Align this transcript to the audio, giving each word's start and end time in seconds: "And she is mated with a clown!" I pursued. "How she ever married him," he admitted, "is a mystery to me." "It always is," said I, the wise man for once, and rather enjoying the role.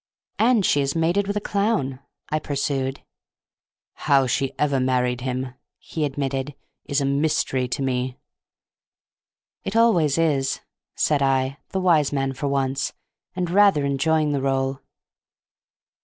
"And 0.39 0.65
she 0.65 0.81
is 0.81 0.95
mated 0.95 1.27
with 1.27 1.37
a 1.37 1.39
clown!" 1.39 1.99
I 2.29 2.39
pursued. 2.39 3.03
"How 4.09 4.25
she 4.25 4.51
ever 4.57 4.79
married 4.79 5.21
him," 5.21 5.53
he 5.77 6.05
admitted, 6.05 6.55
"is 6.85 7.01
a 7.01 7.05
mystery 7.05 7.67
to 7.67 7.83
me." 7.83 8.17
"It 9.63 9.75
always 9.75 10.17
is," 10.17 10.61
said 10.95 11.21
I, 11.21 11.59
the 11.69 11.79
wise 11.79 12.11
man 12.11 12.33
for 12.33 12.47
once, 12.47 12.93
and 13.35 13.47
rather 13.51 13.85
enjoying 13.85 14.31
the 14.31 14.41
role. 14.41 14.79